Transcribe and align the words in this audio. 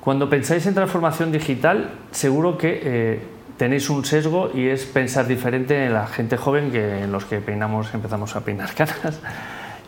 Cuando 0.00 0.30
pensáis 0.30 0.66
en 0.66 0.74
transformación 0.74 1.32
digital, 1.32 1.90
seguro 2.12 2.56
que 2.56 2.80
eh, 2.82 3.20
tenéis 3.56 3.90
un 3.90 4.04
sesgo 4.04 4.50
y 4.54 4.68
es 4.68 4.84
pensar 4.86 5.26
diferente 5.26 5.84
en 5.84 5.92
la 5.92 6.06
gente 6.06 6.36
joven 6.36 6.70
que 6.70 7.02
en 7.02 7.12
los 7.12 7.24
que 7.24 7.38
peinamos, 7.40 7.92
empezamos 7.92 8.36
a 8.36 8.40
peinar 8.40 8.72
caras. 8.74 9.20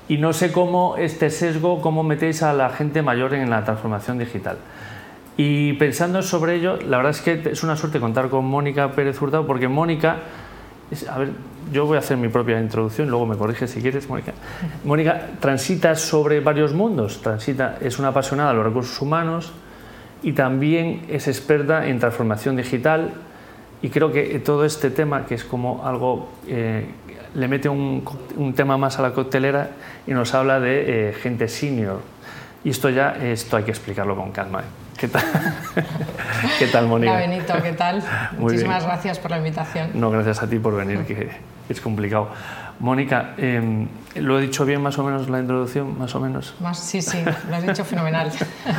Y 0.08 0.18
no 0.18 0.32
sé 0.32 0.50
cómo 0.50 0.96
este 0.96 1.30
sesgo, 1.30 1.80
cómo 1.80 2.02
metéis 2.02 2.42
a 2.42 2.52
la 2.52 2.70
gente 2.70 3.00
mayor 3.00 3.32
en 3.34 3.48
la 3.48 3.64
transformación 3.64 4.18
digital. 4.18 4.58
Y 5.36 5.74
pensando 5.74 6.20
sobre 6.22 6.56
ello, 6.56 6.76
la 6.76 6.96
verdad 6.96 7.12
es 7.12 7.20
que 7.20 7.50
es 7.52 7.62
una 7.62 7.76
suerte 7.76 8.00
contar 8.00 8.28
con 8.28 8.44
Mónica 8.44 8.90
Pérez 8.90 9.22
Hurtado, 9.22 9.46
porque 9.46 9.68
Mónica, 9.68 10.16
a 11.08 11.18
ver, 11.18 11.30
yo 11.72 11.86
voy 11.86 11.96
a 11.96 12.00
hacer 12.00 12.16
mi 12.16 12.28
propia 12.28 12.60
introducción, 12.60 13.08
luego 13.08 13.24
me 13.24 13.36
corriges 13.36 13.70
si 13.70 13.80
quieres, 13.80 14.08
Mónica. 14.08 14.32
Mónica 14.84 15.28
transita 15.38 15.94
sobre 15.94 16.40
varios 16.40 16.74
mundos, 16.74 17.22
transita, 17.22 17.78
es 17.80 18.00
una 18.00 18.08
apasionada 18.08 18.50
de 18.50 18.56
los 18.56 18.66
recursos 18.66 19.00
humanos 19.00 19.52
y 20.22 20.32
también 20.32 21.02
es 21.08 21.28
experta 21.28 21.86
en 21.86 21.98
transformación 21.98 22.56
digital, 22.56 23.12
y 23.82 23.88
creo 23.88 24.12
que 24.12 24.38
todo 24.40 24.64
este 24.64 24.90
tema, 24.90 25.24
que 25.26 25.34
es 25.34 25.44
como 25.44 25.86
algo, 25.86 26.28
eh, 26.46 26.86
le 27.34 27.48
mete 27.48 27.68
un, 27.68 28.04
un, 28.36 28.52
tema 28.54 28.76
más 28.76 28.98
a 28.98 29.02
la 29.02 29.12
coctelera 29.12 29.70
y 30.06 30.12
nos 30.12 30.34
habla 30.34 30.60
de 30.60 31.08
eh, 31.08 31.12
gente 31.14 31.48
senior. 31.48 32.00
Y 32.62 32.70
esto 32.70 32.90
ya, 32.90 33.12
esto 33.12 33.56
hay 33.56 33.64
que 33.64 33.70
explicarlo 33.70 34.16
con 34.16 34.32
calma. 34.32 34.60
¿eh? 34.60 34.64
¿Qué 34.98 35.08
tal? 35.08 35.22
¿Qué 36.58 36.66
tal, 36.66 36.86
Mónica? 36.88 37.12
Hola, 37.12 37.20
Benito, 37.26 37.54
¿qué 37.62 37.72
tal? 37.72 38.02
Muchísimas 38.36 38.84
gracias 38.84 39.18
por 39.18 39.30
la 39.30 39.38
invitación. 39.38 39.92
No, 39.94 40.10
gracias 40.10 40.42
a 40.42 40.46
ti 40.46 40.58
por 40.58 40.76
venir, 40.76 41.06
que 41.06 41.30
es 41.70 41.80
complicado. 41.80 42.28
Mónica, 42.80 43.34
eh, 43.36 43.86
¿lo 44.16 44.38
he 44.38 44.42
dicho 44.42 44.64
bien 44.64 44.82
más 44.82 44.98
o 44.98 45.04
menos 45.04 45.28
la 45.28 45.38
introducción? 45.38 45.98
Más 45.98 46.14
o 46.14 46.20
menos. 46.20 46.54
Más, 46.60 46.78
sí, 46.78 47.00
sí, 47.00 47.18
lo 47.48 47.56
has 47.56 47.66
dicho 47.66 47.84
fenomenal. 47.84 48.32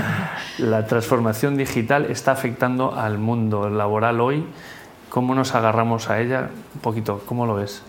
la 0.58 0.86
transformación 0.86 1.56
digital 1.56 2.06
está 2.06 2.32
afectando 2.32 2.94
al 2.94 3.18
mundo 3.18 3.70
laboral 3.70 4.20
hoy 4.20 4.46
¿Cómo 5.12 5.36
nos 5.36 5.54
agarramos 5.56 6.10
a 6.10 6.22
ella? 6.22 6.50
Un 6.74 6.80
poquito, 6.80 7.22
¿cómo 7.26 7.46
lo 7.46 7.56
ves? 7.56 7.84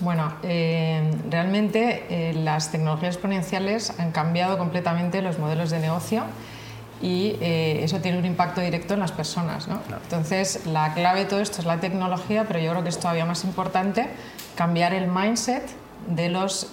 Bueno, 0.00 0.30
eh, 0.42 1.10
realmente 1.30 2.04
eh, 2.10 2.34
las 2.34 2.70
tecnologías 2.70 3.14
exponenciales 3.14 3.98
han 3.98 4.12
cambiado 4.12 4.58
completamente 4.58 5.22
los 5.22 5.38
modelos 5.38 5.70
de 5.70 5.78
negocio 5.78 6.24
y 7.02 7.36
eh, 7.40 7.80
eso 7.82 8.00
tiene 8.00 8.18
un 8.18 8.24
impacto 8.24 8.60
directo 8.60 8.94
en 8.94 9.00
las 9.00 9.12
personas. 9.12 9.68
¿no? 9.68 9.80
Entonces, 10.02 10.66
la 10.66 10.94
clave 10.94 11.20
de 11.20 11.26
todo 11.26 11.40
esto 11.40 11.60
es 11.60 11.66
la 11.66 11.80
tecnología, 11.80 12.44
pero 12.46 12.58
yo 12.58 12.70
creo 12.70 12.82
que 12.82 12.88
es 12.88 12.98
todavía 12.98 13.24
más 13.24 13.44
importante 13.44 14.08
cambiar 14.54 14.94
el 14.94 15.08
mindset 15.08 15.62
de 16.08 16.28
los 16.28 16.68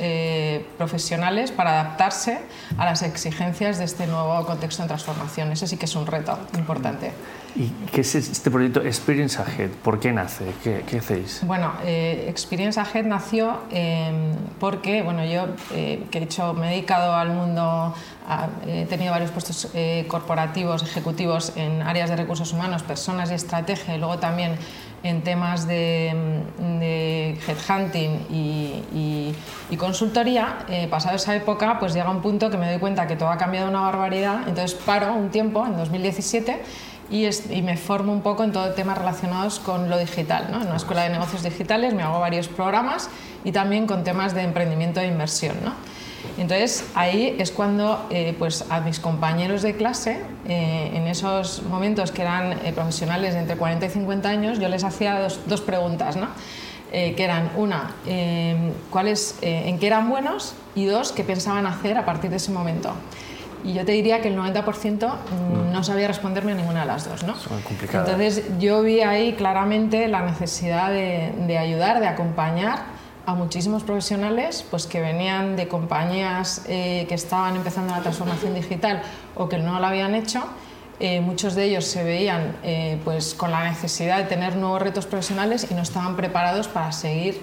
profesionales 0.78 1.52
para 1.52 1.82
adaptarse 1.82 2.40
a 2.78 2.86
las 2.86 3.02
exigencias 3.02 3.78
de 3.78 3.86
este 3.86 4.08
nuevo 4.08 4.46
contexto 4.46 4.82
de 4.84 4.88
transformación. 4.88 5.52
Ese 5.52 5.68
sí 5.68 5.78
que 5.78 5.86
es 5.86 5.96
un 5.96 6.06
reto 6.06 6.38
importante. 6.58 7.12
¿Y 7.56 7.68
qué 7.92 8.02
es 8.02 8.16
este 8.16 8.50
proyecto 8.50 8.82
Experience 8.82 9.40
Ahead? 9.40 9.70
¿Por 9.84 10.00
qué 10.00 10.12
nace? 10.12 10.46
¿Qué, 10.64 10.84
qué 10.88 10.98
hacéis? 10.98 11.42
Bueno, 11.44 11.72
eh, 11.86 12.26
Experience 12.28 12.80
Ahead 12.80 13.06
nació 13.06 13.60
eh, 13.70 14.34
porque, 14.60 15.04
bueno, 15.04 15.24
yo 15.24 15.48
eh, 15.72 16.04
que 16.10 16.18
he 16.18 16.22
dicho, 16.22 16.54
me 16.56 16.68
he 16.68 16.70
dedicado 16.72 17.14
al 17.14 17.30
mundo, 17.30 17.94
he 18.66 18.86
tenido 18.86 19.12
varios 19.12 19.30
puestos 19.30 19.70
eh, 19.76 20.06
corporativos, 20.08 20.82
ejecutivos 20.82 21.54
en 21.56 21.84
áreas 21.84 22.10
de 22.10 22.16
recursos 22.16 22.54
humanos, 22.54 22.82
personas 22.82 23.30
y 23.30 23.36
estrategia, 23.36 23.96
y 23.96 24.00
luego 24.00 24.18
también 24.18 24.58
en 25.04 25.22
temas 25.22 25.68
de, 25.68 27.38
headhunting 27.48 28.26
y, 28.30 29.78
consultoría, 29.78 30.66
pasado 30.90 31.16
esa 31.16 31.36
época, 31.36 31.78
pues 31.80 31.94
llega 31.94 32.10
un 32.10 32.22
punto 32.22 32.50
que 32.50 32.58
me 32.58 32.70
doy 32.70 32.80
cuenta 32.80 33.06
que 33.06 33.16
todo 33.16 33.30
ha 33.30 33.38
cambiado 33.38 33.70
una 33.70 33.82
barbaridad, 33.82 34.48
entonces 34.48 34.74
paro 34.74 35.14
un 35.14 35.30
tiempo, 35.30 35.66
en 35.66 35.76
2017, 35.76 36.62
y, 37.10 37.30
me 37.62 37.78
formo 37.78 38.12
un 38.12 38.22
poco 38.22 38.44
en 38.44 38.52
todo 38.52 38.72
temas 38.72 38.98
relacionados 38.98 39.60
con 39.60 39.90
lo 39.90 39.98
digital. 39.98 40.48
¿no? 40.52 40.62
En 40.62 40.68
una 40.68 40.78
escuela 40.78 41.04
de 41.04 41.10
negocios 41.10 41.44
digitales 41.44 41.94
me 41.94 42.02
hago 42.04 42.20
varios 42.20 42.48
programas 42.48 43.10
y 43.44 43.52
también 43.52 43.88
con 43.88 44.04
temas 44.04 44.34
de 44.34 44.42
emprendimiento 44.42 45.00
e 45.00 45.08
inversión. 45.08 45.58
¿no? 45.64 45.74
Entonces 46.38 46.86
ahí 46.96 47.36
es 47.40 47.52
cuando 47.52 48.06
eh, 48.10 48.36
pues 48.38 48.66
a 48.70 48.80
mis 48.80 49.00
compañeros 49.00 49.62
de 49.62 49.76
clase, 49.76 50.20
eh, 50.48 50.92
en 50.94 51.08
esos 51.08 51.64
momentos 51.64 52.12
que 52.12 52.22
eran 52.22 52.54
eh, 52.66 52.74
profesionales 52.74 53.34
de 53.34 53.42
entre 53.42 53.58
40 53.58 53.86
y 53.86 53.90
50 53.90 54.30
años, 54.30 54.60
yo 54.60 54.68
les 54.70 54.84
hacía 54.84 55.20
dos, 55.20 55.40
dos 55.46 55.62
preguntas, 55.62 56.16
¿no? 56.16 56.28
que 56.92 57.24
eran 57.24 57.50
una, 57.58 57.90
¿cuáles, 58.92 59.40
en 59.42 59.80
qué 59.80 59.88
eran 59.88 60.12
buenos 60.12 60.54
y 60.76 60.86
dos, 60.86 61.12
qué 61.12 61.24
pensaban 61.24 61.66
hacer 61.66 61.98
a 61.98 62.06
partir 62.06 62.30
de 62.30 62.36
ese 62.36 62.52
momento. 62.52 62.94
Y 63.64 63.74
yo 63.74 63.84
te 63.84 63.94
diría 63.94 64.22
que 64.22 64.28
el 64.28 64.38
90% 64.38 65.08
mm, 65.08 65.72
no 65.72 65.84
sabía 65.84 66.08
responderme 66.08 66.52
a 66.52 66.56
ninguna 66.56 66.82
de 66.82 66.86
las 66.86 67.10
dos. 67.10 67.24
¿no? 67.24 67.34
Entonces 67.82 68.44
yo 68.60 68.84
vi 68.84 69.02
ahí 69.02 69.34
claramente 69.34 70.08
la 70.08 70.22
necesidad 70.22 70.92
de, 70.92 71.34
de, 71.48 71.58
ayudar, 71.58 72.00
de 72.00 72.06
acompañar 72.06 72.93
a 73.26 73.34
muchísimos 73.36 73.84
profesionales 73.84 74.66
pues, 74.70 74.86
que 74.86 75.00
venían 75.00 75.56
de 75.56 75.68
compañías 75.68 76.64
eh, 76.68 77.06
que 77.08 77.16
estaban 77.16 77.56
empezando 77.56 77.94
la 77.94 78.02
transformación 78.02 78.54
digital 78.54 79.02
o 79.36 79.48
que 79.48 79.58
no 79.58 79.80
la 79.80 79.90
habían 79.90 80.16
hecho. 80.16 80.44
Eh, 81.00 81.22
muchos 81.22 81.56
de 81.56 81.66
ellos 81.66 81.86
se 81.86 82.04
veían 82.04 82.56
eh, 82.64 83.00
pues, 83.04 83.34
con 83.34 83.52
la 83.52 83.64
necesidad 83.64 84.18
de 84.18 84.26
tener 84.26 84.56
nuevos 84.56 84.82
retos 84.82 85.06
profesionales 85.06 85.68
y 85.70 85.74
no 85.74 85.82
estaban 85.82 86.16
preparados 86.16 86.68
para 86.68 86.92
seguir 86.92 87.42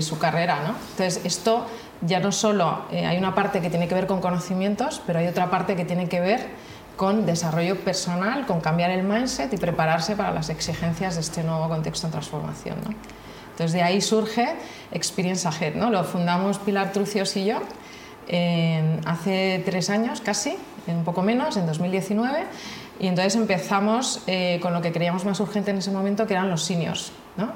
su 0.00 0.18
carrera. 0.18 0.58
¿no? 0.64 0.74
Entonces 0.90 1.20
esto 1.24 1.64
ya 2.00 2.18
no 2.18 2.32
solo 2.32 2.82
hay 2.90 3.16
una 3.16 3.36
parte 3.36 3.60
que 3.60 3.70
tiene 3.70 3.86
que 3.86 3.94
ver 3.94 4.08
con 4.08 4.20
conocimientos, 4.20 5.00
pero 5.06 5.20
hay 5.20 5.28
otra 5.28 5.50
parte 5.50 5.76
que 5.76 5.84
tiene 5.84 6.08
que 6.08 6.18
ver 6.18 6.48
con 6.96 7.26
desarrollo 7.26 7.76
personal, 7.76 8.44
con 8.44 8.60
cambiar 8.60 8.90
el 8.90 9.04
mindset 9.04 9.52
y 9.52 9.56
prepararse 9.56 10.16
para 10.16 10.32
las 10.32 10.50
exigencias 10.50 11.14
de 11.14 11.20
este 11.20 11.44
nuevo 11.44 11.68
contexto 11.68 12.08
de 12.08 12.10
transformación. 12.10 12.76
¿no? 12.84 13.17
Entonces 13.58 13.72
de 13.72 13.82
ahí 13.82 14.00
surge 14.00 14.54
Experience 14.92 15.48
Ahead, 15.48 15.74
¿no? 15.74 15.90
lo 15.90 16.04
fundamos 16.04 16.60
Pilar 16.60 16.92
Trucios 16.92 17.36
y 17.36 17.46
yo 17.46 17.60
hace 19.04 19.62
tres 19.64 19.90
años 19.90 20.20
casi, 20.20 20.56
un 20.86 21.02
poco 21.02 21.22
menos, 21.22 21.56
en 21.56 21.66
2019, 21.66 22.44
y 23.00 23.08
entonces 23.08 23.34
empezamos 23.34 24.22
eh, 24.28 24.60
con 24.62 24.72
lo 24.72 24.80
que 24.80 24.92
creíamos 24.92 25.24
más 25.24 25.40
urgente 25.40 25.72
en 25.72 25.78
ese 25.78 25.90
momento, 25.90 26.24
que 26.28 26.34
eran 26.34 26.48
los 26.50 26.62
seniors. 26.62 27.10
¿no? 27.36 27.52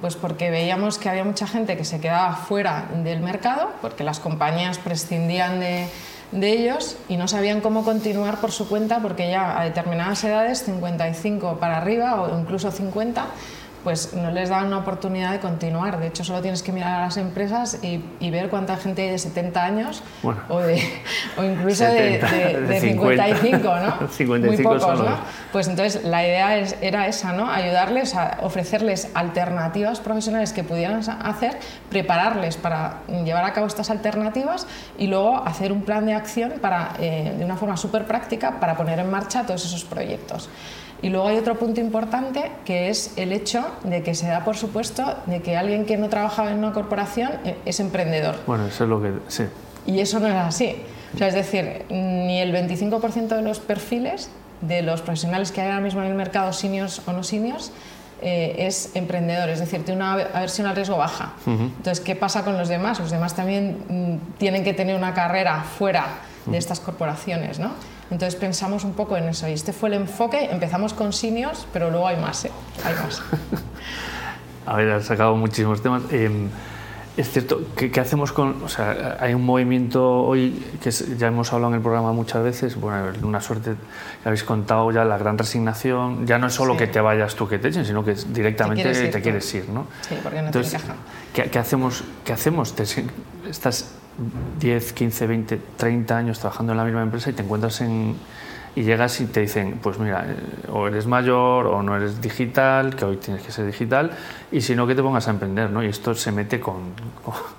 Pues 0.00 0.16
porque 0.16 0.50
veíamos 0.50 0.96
que 0.96 1.10
había 1.10 1.24
mucha 1.24 1.46
gente 1.46 1.76
que 1.76 1.84
se 1.84 2.00
quedaba 2.00 2.34
fuera 2.34 2.88
del 3.02 3.20
mercado, 3.20 3.72
porque 3.82 4.04
las 4.04 4.20
compañías 4.20 4.78
prescindían 4.78 5.60
de, 5.60 5.86
de 6.32 6.52
ellos 6.52 6.96
y 7.08 7.16
no 7.18 7.28
sabían 7.28 7.60
cómo 7.60 7.84
continuar 7.84 8.40
por 8.40 8.52
su 8.52 8.68
cuenta, 8.68 9.00
porque 9.00 9.30
ya 9.30 9.60
a 9.60 9.64
determinadas 9.64 10.24
edades, 10.24 10.64
55 10.64 11.58
para 11.58 11.76
arriba 11.76 12.20
o 12.22 12.38
incluso 12.38 12.70
50, 12.70 13.26
pues 13.84 14.14
no 14.14 14.30
les 14.30 14.48
dan 14.48 14.66
una 14.66 14.78
oportunidad 14.78 15.32
de 15.32 15.40
continuar. 15.40 15.98
De 15.98 16.06
hecho, 16.06 16.24
solo 16.24 16.40
tienes 16.40 16.62
que 16.62 16.72
mirar 16.72 17.00
a 17.00 17.04
las 17.04 17.16
empresas 17.16 17.78
y, 17.82 18.02
y 18.20 18.30
ver 18.30 18.48
cuánta 18.48 18.76
gente 18.76 19.02
hay 19.02 19.10
de 19.10 19.18
70 19.18 19.64
años 19.64 20.02
o, 20.48 20.60
de, 20.60 20.82
o, 21.36 21.44
incluso 21.44 21.84
de, 21.84 22.18
de, 22.68 22.80
55, 22.80 23.58
¿no? 23.62 24.08
55 24.08 24.48
Muy 24.52 24.78
pocos, 24.78 25.00
¿no? 25.00 25.16
Pues 25.50 25.68
entonces 25.68 26.04
la 26.04 26.22
idea 26.22 26.58
es, 26.58 26.76
era 26.80 27.06
esa, 27.06 27.32
¿no? 27.32 27.50
Ayudarles 27.50 28.14
a 28.14 28.38
ofrecerles 28.42 29.10
alternativas 29.14 30.00
profesionales 30.00 30.52
que 30.52 30.64
pudieran 30.64 31.00
hacer, 31.22 31.58
prepararles 31.90 32.56
para 32.56 32.98
llevar 33.24 33.44
a 33.44 33.52
cabo 33.52 33.66
estas 33.66 33.90
alternativas 33.90 34.66
y 34.98 35.06
luego 35.08 35.42
hacer 35.44 35.72
un 35.72 35.82
plan 35.82 36.06
de 36.06 36.14
acción 36.14 36.54
para, 36.60 36.94
eh, 36.98 37.34
de 37.36 37.44
una 37.44 37.56
forma 37.56 37.76
súper 37.76 38.04
práctica 38.06 38.60
para 38.60 38.76
poner 38.76 38.98
en 38.98 39.10
marcha 39.10 39.44
todos 39.44 39.64
esos 39.64 39.84
proyectos. 39.84 40.48
Y 41.02 41.10
luego 41.10 41.26
hay 41.26 41.36
otro 41.36 41.58
punto 41.58 41.80
importante 41.80 42.52
que 42.64 42.88
es 42.88 43.12
el 43.16 43.32
hecho 43.32 43.64
de 43.82 44.02
que 44.02 44.14
se 44.14 44.28
da 44.28 44.44
por 44.44 44.56
supuesto 44.56 45.16
de 45.26 45.42
que 45.42 45.56
alguien 45.56 45.84
que 45.84 45.96
no 45.96 46.08
trabajaba 46.08 46.52
en 46.52 46.58
una 46.58 46.72
corporación 46.72 47.32
eh, 47.44 47.56
es 47.64 47.80
emprendedor. 47.80 48.36
Bueno, 48.46 48.66
eso 48.66 48.84
es 48.84 48.90
lo 48.90 49.02
que 49.02 49.12
sí. 49.26 49.44
Y 49.84 49.98
eso 49.98 50.20
no 50.20 50.28
es 50.28 50.34
así. 50.34 50.76
O 51.14 51.18
sea, 51.18 51.26
es 51.26 51.34
decir, 51.34 51.84
ni 51.90 52.40
el 52.40 52.54
25% 52.54 53.28
de 53.28 53.42
los 53.42 53.58
perfiles 53.58 54.30
de 54.60 54.82
los 54.82 55.02
profesionales 55.02 55.50
que 55.50 55.60
hay 55.60 55.68
ahora 55.68 55.80
mismo 55.80 56.00
en 56.02 56.06
el 56.06 56.14
mercado, 56.14 56.52
seniors 56.52 57.02
o 57.06 57.12
no 57.12 57.24
seniors, 57.24 57.72
eh, 58.22 58.66
es 58.66 58.94
emprendedor, 58.94 59.48
es 59.48 59.58
decir, 59.58 59.84
tiene 59.84 60.00
una 60.00 60.12
aversión 60.12 60.68
al 60.68 60.76
riesgo 60.76 60.96
baja. 60.96 61.32
Entonces, 61.44 61.98
¿qué 61.98 62.14
pasa 62.14 62.44
con 62.44 62.56
los 62.56 62.68
demás? 62.68 63.00
Los 63.00 63.10
demás 63.10 63.34
también 63.34 63.78
mm, 63.88 64.38
tienen 64.38 64.62
que 64.62 64.72
tener 64.72 64.94
una 64.94 65.12
carrera 65.12 65.64
fuera 65.64 66.06
de 66.46 66.56
estas 66.56 66.78
corporaciones, 66.78 67.58
¿no? 67.58 67.72
Entonces 68.10 68.38
pensamos 68.38 68.84
un 68.84 68.92
poco 68.92 69.16
en 69.16 69.28
eso 69.28 69.48
y 69.48 69.52
este 69.52 69.72
fue 69.72 69.88
el 69.88 69.94
enfoque. 69.94 70.48
Empezamos 70.50 70.92
con 70.92 71.12
seniors, 71.12 71.66
pero 71.72 71.90
luego 71.90 72.06
hay 72.06 72.16
más, 72.16 72.44
¿eh? 72.44 72.50
Hay 72.84 72.94
más. 72.94 73.22
A 74.66 74.76
ver, 74.76 74.90
has 74.90 75.06
sacado 75.06 75.34
muchísimos 75.34 75.82
temas. 75.82 76.02
Eh, 76.10 76.48
es 77.16 77.30
cierto, 77.30 77.60
¿qué, 77.76 77.90
¿qué, 77.90 78.00
hacemos 78.00 78.32
con...? 78.32 78.62
O 78.62 78.68
sea, 78.68 79.18
hay 79.20 79.34
un 79.34 79.44
movimiento 79.44 80.22
hoy 80.22 80.64
que 80.82 80.88
es, 80.88 81.18
ya 81.18 81.26
hemos 81.26 81.52
hablado 81.52 81.72
en 81.72 81.76
el 81.76 81.82
programa 81.82 82.12
muchas 82.12 82.42
veces, 82.42 82.76
bueno, 82.76 83.12
una 83.22 83.40
suerte 83.40 83.72
que 84.22 84.28
habéis 84.28 84.44
contado 84.44 84.90
ya, 84.92 85.04
la 85.04 85.18
gran 85.18 85.36
resignación, 85.36 86.26
ya 86.26 86.38
no 86.38 86.46
es 86.46 86.54
solo 86.54 86.72
sí. 86.72 86.78
que 86.78 86.86
te 86.86 87.00
vayas 87.02 87.34
tú 87.34 87.46
que 87.46 87.58
te 87.58 87.68
echen, 87.68 87.84
sino 87.84 88.02
que 88.02 88.14
directamente 88.14 88.82
te 88.82 88.90
quieres 88.90 89.02
ir, 89.02 89.10
te 89.10 89.20
quieres 89.20 89.54
ir 89.54 89.68
¿no? 89.68 89.86
Sí, 90.08 90.14
porque 90.22 90.40
no 90.40 90.46
Entonces, 90.46 90.72
te 90.72 90.78
encaja. 90.78 90.94
¿qué, 91.34 91.42
¿qué, 91.50 91.58
hacemos? 91.58 92.02
¿Qué 92.24 92.32
hacemos? 92.32 92.74
Te, 92.74 92.84
estás 93.46 93.92
10, 94.60 94.92
15, 94.92 95.26
20, 95.26 95.60
30 95.76 96.16
años 96.16 96.38
trabajando 96.38 96.72
en 96.72 96.78
la 96.78 96.84
misma 96.84 97.02
empresa 97.02 97.30
y 97.30 97.32
te 97.32 97.42
encuentras 97.42 97.80
en, 97.80 98.16
y 98.74 98.84
llegas 98.84 99.20
y 99.20 99.26
te 99.26 99.40
dicen, 99.40 99.78
pues 99.82 99.98
mira, 99.98 100.24
eh, 100.26 100.70
o 100.70 100.86
eres 100.86 101.06
mayor 101.06 101.66
o 101.66 101.82
no 101.82 101.94
eres 101.94 102.22
digital, 102.22 102.96
que 102.96 103.04
hoy 103.04 103.16
tienes 103.18 103.42
que 103.42 103.52
ser 103.52 103.66
digital, 103.66 104.12
y 104.50 104.62
si 104.62 104.74
no, 104.74 104.86
que 104.86 104.94
te 104.94 105.02
pongas 105.02 105.28
a 105.28 105.32
emprender, 105.32 105.70
¿no? 105.70 105.82
Y 105.82 105.88
esto 105.88 106.14
se 106.14 106.32
mete 106.32 106.58
con, 106.58 106.94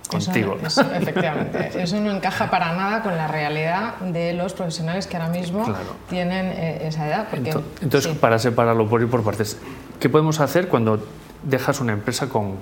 contigo. 0.09 0.57
efectivamente, 0.63 1.81
eso 1.81 1.99
no 1.99 2.11
encaja 2.11 2.49
para 2.49 2.73
nada 2.73 3.03
con 3.03 3.15
la 3.15 3.27
realidad 3.27 3.95
de 3.97 4.33
los 4.33 4.53
profesionales 4.53 5.05
que 5.05 5.17
ahora 5.17 5.29
mismo 5.29 5.65
tienen 6.09 6.47
eh, 6.47 6.87
esa 6.87 7.07
edad. 7.07 7.27
Porque, 7.29 7.53
entonces, 7.81 8.15
para 8.17 8.39
separarlo 8.39 8.89
por 8.89 9.01
ir 9.01 9.09
por 9.09 9.23
partes, 9.23 9.59
¿qué 9.99 10.09
podemos 10.09 10.39
hacer 10.39 10.67
cuando 10.67 11.05
dejas 11.43 11.79
una 11.79 11.93
empresa 11.93 12.27
con 12.27 12.55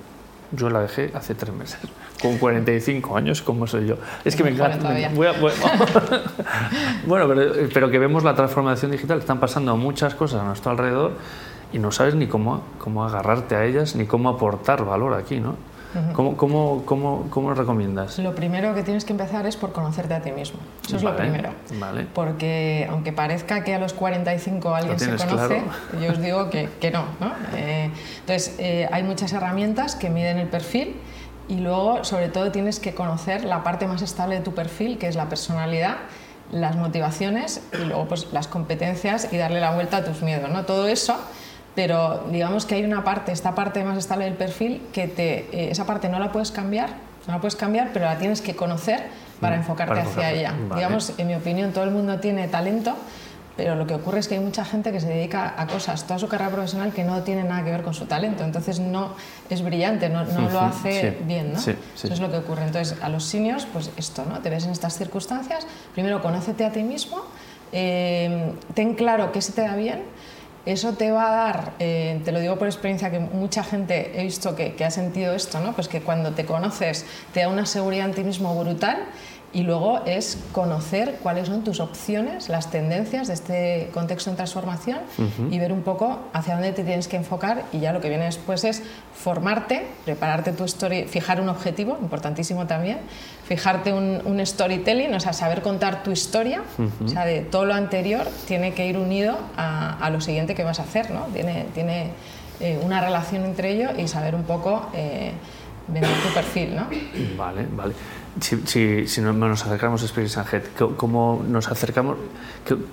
yo 0.51 0.69
la 0.69 0.81
dejé 0.81 1.12
hace 1.13 1.36
tres 1.36 1.53
meses, 1.53 1.80
con 2.21 2.38
45 2.38 3.15
años, 3.15 3.42
como 3.42 3.68
soy 3.68 3.88
yo. 3.88 3.95
Es 4.25 4.36
que 4.36 4.44
me 4.44 4.51
encanta. 4.51 4.89
bueno, 7.07 7.27
pero, 7.74 7.89
que 7.89 8.00
vemos 8.00 8.24
la 8.24 8.36
transformación 8.36 8.92
digital, 8.92 9.19
están 9.19 9.39
pasando 9.39 9.75
muchas 9.77 10.15
cosas 10.15 10.42
a 10.42 10.44
nuestro 10.44 10.71
alrededor 10.71 11.13
y 11.74 11.80
no 11.80 11.92
sabes 11.92 12.15
ni 12.15 12.27
cómo, 12.27 12.63
cómo 12.77 13.06
agarrarte 13.06 13.56
a 13.56 13.65
ellas 13.65 13.95
ni 13.95 14.06
cómo 14.06 14.30
aportar 14.30 14.86
valor 14.86 15.13
aquí, 15.13 15.39
¿no? 15.39 15.56
¿Cómo, 16.13 16.38
cómo, 16.38 16.83
cómo, 16.85 17.27
cómo, 17.29 17.49
lo 17.49 17.55
recomiendas? 17.55 18.17
Lo 18.19 18.33
primero 18.33 18.73
que 18.73 18.83
tienes 18.83 19.05
que 19.05 19.11
empezar 19.11 19.45
es 19.45 19.57
por 19.57 19.71
conocerte 19.73 20.13
a 20.13 20.21
ti 20.21 20.31
mismo. 20.31 20.59
Eso 20.85 20.97
es 20.97 21.03
lo 21.03 21.15
primero. 21.15 21.51
Vale. 21.79 22.07
Porque 22.13 22.88
aunque 22.89 23.11
parezca 23.11 23.63
que 23.63 23.73
a 23.73 23.79
los 23.79 23.93
45 23.93 24.75
alguien 24.75 24.99
se 24.99 25.15
conoce, 25.15 25.63
yo 26.01 26.11
os 26.11 26.21
digo 26.21 26.49
que, 26.49 26.69
que 26.79 26.91
no. 26.91 27.05
¿no? 27.19 27.33
Eh, 27.55 27.91
entonces, 28.19 28.55
eh, 28.59 28.88
hay 28.91 29.03
muchas 29.03 29.33
herramientas 29.33 29.95
que 29.95 30.09
miden 30.09 30.38
el 30.38 30.47
perfil 30.47 30.95
y 31.47 31.55
luego, 31.55 32.03
sobre 32.03 32.29
todo, 32.29 32.51
tienes 32.51 32.79
que 32.79 32.93
conocer 32.93 33.43
la 33.43 33.63
parte 33.63 33.88
más 33.88 34.01
estable 34.01 34.35
de 34.35 34.41
tu 34.41 34.53
perfil, 34.53 34.97
que 34.97 35.07
es 35.07 35.15
la 35.15 35.27
personalidad 35.27 35.97
las 36.51 36.75
motivaciones 36.75 37.61
y 37.73 37.85
luego 37.85 38.07
pues 38.09 38.27
las 38.33 38.47
competencias 38.47 39.29
y 39.31 39.38
darle 39.38 39.61
la 39.61 39.73
vuelta 39.73 39.97
a 39.97 40.03
tus 40.03 40.21
miedos, 40.21 40.49
¿no? 40.49 40.65
Todo 40.65 40.88
eso 40.88 41.17
pero 41.75 42.25
digamos 42.29 42.65
que 42.65 42.75
hay 42.75 42.83
una 42.83 43.03
parte, 43.03 43.31
esta 43.31 43.56
parte 43.56 43.83
más 43.83 43.97
estable 43.97 44.25
del 44.25 44.33
perfil, 44.33 44.81
que 44.91 45.07
te, 45.07 45.47
eh, 45.51 45.71
esa 45.71 45.85
parte 45.85 46.09
no 46.09 46.19
la 46.19 46.31
puedes 46.31 46.51
cambiar, 46.51 46.89
no 47.27 47.33
la 47.33 47.39
puedes 47.39 47.56
cambiar, 47.56 47.91
pero 47.94 48.06
la 48.06 48.18
tienes 48.18 48.41
que 48.41 48.56
conocer 48.56 49.01
para 49.39 49.56
mm, 49.56 49.59
enfocarte 49.59 50.00
hacia 50.00 50.31
ella. 50.31 50.53
Digamos, 50.75 51.13
en 51.18 51.27
mi 51.27 51.35
opinión, 51.35 51.71
todo 51.71 51.83
el 51.83 51.91
mundo 51.91 52.19
tiene 52.19 52.47
talento, 52.47 52.95
pero 53.56 53.75
lo 53.75 53.85
que 53.85 53.94
ocurre 53.94 54.19
es 54.19 54.27
que 54.27 54.35
hay 54.35 54.41
mucha 54.41 54.65
gente 54.65 54.91
que 54.91 55.00
se 55.00 55.07
dedica 55.07 55.53
a 55.57 55.68
cosas 55.68 56.06
toda 56.06 56.19
su 56.19 56.27
carrera 56.27 56.51
profesional 56.51 56.94
que 56.94 57.03
no 57.03 57.21
tiene 57.21 57.44
nada 57.44 57.63
que 57.63 57.71
ver 57.71 57.83
con 57.83 57.94
su 57.94 58.06
talento, 58.06 58.44
entonces 58.44 58.79
no 58.79 59.13
es 59.50 59.62
brillante, 59.62 60.09
no, 60.09 60.25
no 60.25 60.50
lo 60.50 60.59
hace 60.62 61.17
bien, 61.25 61.53
¿no? 61.53 61.59
Eso 61.59 61.75
es 62.01 62.19
lo 62.19 62.31
que 62.31 62.38
ocurre. 62.38 62.63
Entonces, 62.65 62.97
a 63.01 63.09
los 63.09 63.24
seniors, 63.24 63.65
pues 63.71 63.91
esto, 63.97 64.25
¿no? 64.27 64.39
Te 64.39 64.50
ves 64.50 64.65
en 64.65 64.71
estas 64.71 64.97
circunstancias, 64.97 65.67
primero 65.94 66.21
conócete 66.21 66.65
a 66.65 66.71
ti 66.71 66.83
mismo, 66.83 67.21
eh, 67.71 68.53
ten 68.74 68.95
claro 68.95 69.31
qué 69.31 69.41
se 69.41 69.51
te 69.51 69.62
da 69.62 69.75
bien, 69.75 70.01
eso 70.65 70.93
te 70.93 71.11
va 71.11 71.27
a 71.27 71.31
dar, 71.31 71.73
eh, 71.79 72.21
te 72.23 72.31
lo 72.31 72.39
digo 72.39 72.57
por 72.57 72.67
experiencia, 72.67 73.09
que 73.09 73.19
mucha 73.19 73.63
gente 73.63 74.19
he 74.19 74.23
visto 74.23 74.55
que, 74.55 74.73
que, 74.75 74.85
ha 74.85 74.91
sentido 74.91 75.33
esto, 75.33 75.59
¿no? 75.59 75.73
pues 75.73 75.87
que 75.87 76.01
cuando 76.01 76.31
te 76.31 76.45
conoces 76.45 77.05
te 77.33 77.41
da 77.41 77.49
una 77.49 77.65
seguridad 77.65 78.05
en 78.05 78.13
ti 78.13 78.23
mismo 78.23 78.57
brutal 78.59 78.97
y 79.53 79.63
luego 79.63 80.01
es 80.06 80.38
conocer 80.51 81.18
cuáles 81.21 81.48
son 81.48 81.63
tus 81.63 81.80
opciones, 81.80 82.48
las 82.48 82.71
tendencias 82.71 83.27
de 83.27 83.33
este 83.33 83.89
contexto 83.94 84.30
en 84.30 84.38
transformación 84.38 85.00
y 85.50 85.59
ver 85.59 85.74
un 85.74 85.81
poco 85.81 86.19
hacia 86.33 86.53
dónde 86.53 86.71
te 86.71 86.83
tienes 86.83 87.07
que 87.07 87.18
enfocar. 87.18 87.65
Y 87.74 87.80
ya 87.80 87.92
lo 87.92 88.00
que 88.00 88.09
viene 88.09 88.25
después 88.25 88.63
es 88.63 88.81
formarte, 89.13 89.86
prepararte 90.06 90.53
tu 90.53 90.63
story, 90.63 91.03
fijar 91.03 91.42
un 91.42 91.50
objetivo, 91.50 91.98
importantísimo 92.01 92.65
también, 92.65 93.00
fijarte 93.45 93.92
un, 93.94 94.42
storytelling, 94.45 95.13
o 95.13 95.19
sea, 95.19 95.33
saber 95.33 95.62
contar 95.62 96.03
tu 96.03 96.12
historia, 96.12 96.63
o 97.03 97.07
sea, 97.07 97.25
de 97.25 97.42
todo 97.42 97.65
lo 97.65 97.74
anterior 97.74 98.27
tiene 98.48 98.74
que 98.74 98.88
ir 98.88 98.98
unido 98.98 99.38
a, 99.57 100.09
lo 100.12 100.21
siguiente 100.21 100.56
que 100.56 100.63
vas 100.63 100.80
a 100.80 100.83
hacer, 100.83 101.12
¿no? 101.12 101.25
Tiene, 101.33 101.65
tiene 101.74 102.12
eh, 102.59 102.80
una 102.83 103.01
relación 103.01 103.44
entre 103.44 103.71
ello 103.71 103.89
y 103.98 104.07
saber 104.07 104.36
un 104.36 104.44
poco 104.44 104.88
eh, 104.94 105.31
vender 105.91 106.11
tu 106.23 106.33
perfil, 106.33 106.75
¿no? 106.75 106.88
Vale, 107.38 107.67
vale. 107.71 107.93
Si, 108.39 109.05
si, 109.07 109.21
nos 109.21 109.65
acercamos 109.65 110.01
a 110.01 110.05
Experience 110.05 110.39
and 110.39 110.95
¿cómo 110.95 111.43
nos 111.45 111.67
acercamos? 111.67 112.17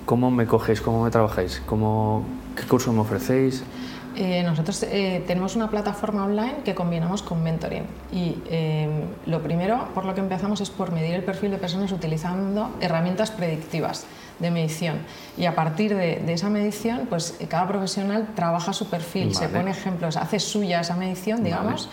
¿Cómo 0.04 0.30
me 0.30 0.46
cogéis? 0.46 0.80
¿Cómo 0.80 1.04
me 1.04 1.10
trabajáis? 1.10 1.62
¿Cómo, 1.64 2.24
¿Qué 2.56 2.64
curso 2.64 2.92
me 2.92 3.00
ofrecéis? 3.00 3.62
Eh, 4.16 4.42
nosotros 4.42 4.82
eh, 4.82 5.22
tenemos 5.28 5.54
una 5.54 5.70
plataforma 5.70 6.24
online 6.24 6.56
que 6.64 6.74
combinamos 6.74 7.22
con 7.22 7.40
mentoring 7.40 7.84
y 8.10 8.36
eh, 8.50 8.88
lo 9.26 9.40
primero 9.42 9.90
por 9.94 10.04
lo 10.04 10.14
que 10.14 10.20
empezamos 10.20 10.60
es 10.60 10.70
por 10.70 10.90
medir 10.90 11.14
el 11.14 11.22
perfil 11.22 11.52
de 11.52 11.58
personas 11.58 11.92
utilizando 11.92 12.70
herramientas 12.80 13.30
predictivas 13.30 14.06
de 14.38 14.50
medición 14.50 14.98
y 15.36 15.46
a 15.46 15.54
partir 15.54 15.94
de, 15.94 16.22
esa 16.32 16.48
medición 16.48 17.06
pues 17.08 17.38
cada 17.48 17.66
profesional 17.66 18.28
trabaja 18.34 18.72
su 18.72 18.88
perfil, 18.88 19.34
se 19.34 19.48
pone 19.48 19.70
ejemplos, 19.70 20.16
hace 20.16 20.38
suya 20.38 20.80
esa 20.80 20.96
medición 20.96 21.42
digamos 21.42 21.88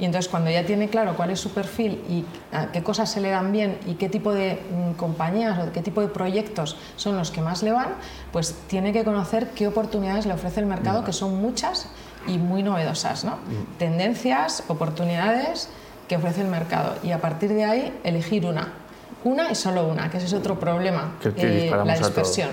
y 0.00 0.06
entonces 0.06 0.30
cuando 0.30 0.50
ya 0.50 0.64
tiene 0.64 0.88
claro 0.88 1.14
cuál 1.14 1.30
es 1.30 1.38
su 1.38 1.50
perfil 1.50 2.02
y 2.08 2.24
qué 2.72 2.82
cosas 2.82 3.10
se 3.10 3.20
le 3.20 3.28
dan 3.28 3.52
bien 3.52 3.78
y 3.86 3.94
qué 3.94 4.08
tipo 4.08 4.32
de 4.32 4.54
mm, 4.54 4.92
compañías 4.92 5.58
o 5.58 5.72
qué 5.72 5.82
tipo 5.82 6.00
de 6.00 6.08
proyectos 6.08 6.76
son 6.96 7.18
los 7.18 7.30
que 7.30 7.42
más 7.42 7.62
le 7.62 7.70
van, 7.72 7.88
pues 8.32 8.54
tiene 8.66 8.94
que 8.94 9.04
conocer 9.04 9.50
qué 9.50 9.66
oportunidades 9.66 10.24
le 10.24 10.32
ofrece 10.32 10.60
el 10.60 10.66
mercado, 10.66 11.04
que 11.04 11.12
son 11.12 11.38
muchas 11.38 11.88
y 12.26 12.38
muy 12.38 12.62
novedosas. 12.62 13.24
¿no? 13.24 13.32
Mm. 13.32 13.78
Tendencias, 13.78 14.64
oportunidades 14.68 15.68
que 16.08 16.16
ofrece 16.16 16.40
el 16.40 16.48
mercado 16.48 16.96
y 17.02 17.10
a 17.10 17.20
partir 17.20 17.50
de 17.52 17.64
ahí 17.64 18.00
elegir 18.02 18.46
una. 18.46 18.72
Una 19.24 19.50
y 19.50 19.54
solo 19.54 19.86
una, 19.86 20.10
que 20.10 20.16
ese 20.16 20.26
es 20.26 20.32
otro 20.32 20.58
problema, 20.58 21.12
eh, 21.36 21.70
la 21.84 21.96
dispersión. 21.96 22.50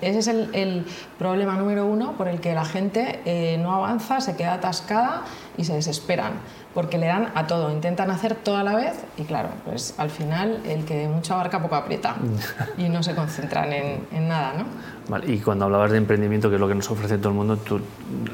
Ese 0.00 0.18
es 0.18 0.28
el, 0.28 0.86
problema 1.18 1.56
número 1.56 1.86
uno 1.86 2.12
por 2.12 2.28
el 2.28 2.40
que 2.40 2.54
la 2.54 2.64
gente 2.64 3.20
eh, 3.24 3.58
no 3.58 3.74
avanza, 3.74 4.20
se 4.20 4.36
queda 4.36 4.54
atascada 4.54 5.22
y 5.56 5.64
se 5.64 5.74
desesperan 5.74 6.34
porque 6.74 6.96
le 6.96 7.06
dan 7.06 7.32
a 7.34 7.48
todo, 7.48 7.72
intentan 7.72 8.08
hacer 8.10 8.36
todo 8.36 8.56
a 8.56 8.62
la 8.62 8.76
vez 8.76 8.94
y 9.16 9.22
claro, 9.22 9.48
pues 9.64 9.94
al 9.98 10.10
final 10.10 10.60
el 10.64 10.84
que 10.84 11.08
mucho 11.08 11.34
abarca 11.34 11.60
poco 11.60 11.74
aprieta 11.74 12.14
y 12.78 12.88
no 12.88 13.02
se 13.02 13.16
concentran 13.16 13.72
en, 13.72 14.28
nada, 14.28 14.52
¿no? 14.56 14.64
Vale, 15.08 15.32
y 15.32 15.38
cuando 15.38 15.64
hablabas 15.64 15.90
de 15.90 15.96
emprendimiento, 15.96 16.50
que 16.50 16.54
es 16.54 16.60
lo 16.60 16.68
que 16.68 16.76
nos 16.76 16.88
ofrece 16.90 17.18
todo 17.18 17.30
el 17.30 17.34
mundo, 17.34 17.56
tú 17.56 17.80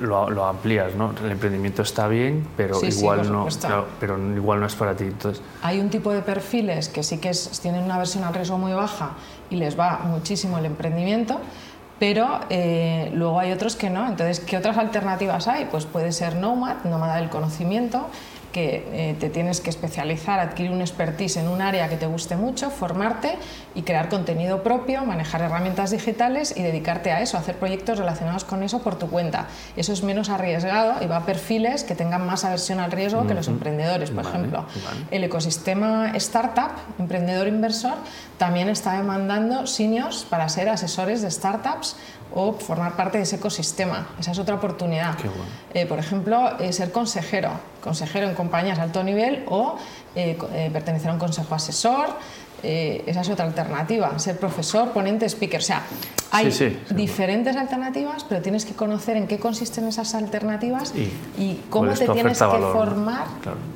lo, 0.01 0.45
amplías, 0.45 0.95
¿no? 0.95 1.15
El 1.25 1.31
emprendimiento 1.31 1.81
está 1.81 2.07
bien, 2.07 2.47
pero, 2.57 2.85
igual 2.85 3.33
no, 3.33 3.47
pero 3.99 4.19
igual 4.35 4.61
no 4.61 4.67
es 4.67 4.75
para 4.75 4.95
ti. 4.95 5.05
Entonces... 5.05 5.43
Hay 5.63 5.81
un 5.81 5.89
tipo 5.89 6.13
de 6.13 6.21
perfiles 6.21 6.89
que 6.89 7.03
sí 7.03 7.19
que 7.19 7.31
tienen 7.63 7.85
una 7.85 7.97
versión 7.97 8.25
al 8.25 8.35
riesgo 8.35 8.59
muy 8.59 8.73
baja 8.73 9.13
y 9.51 9.57
les 9.57 9.79
va 9.79 10.01
muchísimo 10.05 10.59
el 10.59 10.67
emprendimiento, 10.67 11.41
pero 11.99 12.41
eh, 12.51 13.11
luego 13.15 13.39
hay 13.39 13.53
otros 13.53 13.77
que 13.77 13.91
no. 13.91 14.07
Entonces, 14.09 14.41
¿qué 14.41 14.57
otras 14.57 14.79
alternativas 14.79 15.49
hay? 15.49 15.67
Pues 15.67 15.87
puede 15.87 16.13
ser 16.13 16.37
Nomad, 16.37 16.85
nómada 16.85 17.17
del 17.17 17.31
conocimiento, 17.31 18.09
que 18.55 18.87
eh, 18.93 19.17
te 19.19 19.31
tienes 19.31 19.61
que 19.61 19.69
especializar, 19.69 20.39
adquirir 20.39 20.71
un 20.71 20.81
expertise 20.81 21.39
en 21.39 21.49
un 21.49 21.61
área 21.61 21.89
que 21.89 21.97
te 21.97 22.07
guste 22.07 22.37
mucho, 22.37 22.71
formarte 22.71 23.37
y 23.75 23.83
crear 23.83 24.09
contenido 24.09 24.63
propio, 24.63 25.05
manejar 25.05 25.43
herramientas 25.43 25.91
digitales 25.91 26.55
y 26.57 26.63
dedicarte 26.63 27.11
a 27.11 27.21
eso, 27.21 27.37
hacer 27.37 27.57
proyectos 27.57 27.99
relacionados 27.99 28.45
con 28.45 28.63
eso 28.63 28.81
por 28.81 28.97
tu 28.97 29.11
cuenta. 29.11 29.49
Eso 29.77 29.93
es 29.93 30.05
menos 30.05 30.29
arriesgado 30.29 31.03
y 31.03 31.07
va 31.07 31.17
a 31.17 31.27
perfiles 31.27 31.83
que 31.83 31.97
tengan 31.97 32.25
más 32.25 32.45
aversión 32.45 32.79
al 32.79 32.93
riesgo 32.93 33.27
que 33.27 33.35
los 33.35 33.49
emprendedores, 33.49 34.13
por 34.13 34.25
ejemplo. 34.25 34.67
El 35.11 35.25
ecosistema 35.25 36.13
startup, 36.15 36.71
emprendedor 37.01 37.49
inversor, 37.49 37.95
también 38.39 38.69
está 38.69 38.93
demandando 38.93 39.67
seniors 39.67 40.25
para 40.31 40.49
ser 40.49 40.69
asesores 40.69 41.23
de 41.23 41.31
startups 41.33 41.97
o 42.35 42.53
formar 42.53 42.97
parte 42.97 43.19
de 43.19 43.25
ese 43.25 43.37
ecosistema. 43.37 44.09
Esa 44.19 44.33
es 44.33 44.39
otra 44.39 44.57
oportunidad. 44.57 45.15
Eh, 45.73 45.87
por 45.87 45.99
ejemplo, 45.99 46.59
eh, 46.59 46.73
ser 46.73 46.91
consejero, 46.91 47.51
consejero 47.81 48.29
en 48.29 48.35
compañías 48.35 48.77
de 48.77 48.83
alto 48.83 49.03
nivel 49.05 49.45
o 49.49 49.77
eh, 50.15 50.37
pertenecer 50.73 51.11
a 51.11 51.13
un 51.15 51.19
consejo 51.19 51.55
asesor. 51.55 52.11
esa 52.63 53.21
es 53.21 53.29
otra 53.29 53.45
alternativa, 53.45 54.19
ser 54.19 54.39
profesor, 54.39 54.91
ponente, 54.91 55.29
speaker. 55.29 55.61
O 55.61 55.63
sea, 55.63 55.83
hay 56.35 56.83
diferentes 56.91 57.57
alternativas, 57.57 58.25
pero 58.25 58.43
tienes 58.43 58.65
que 58.65 58.75
conocer 58.75 59.17
en 59.17 59.27
qué 59.27 59.39
consisten 59.39 59.87
esas 59.87 60.15
alternativas 60.15 60.93
y, 61.39 61.61
cómo 61.71 61.93
te 61.93 62.09
tienes 62.09 62.39
que 62.39 62.59
formar. 62.73 63.27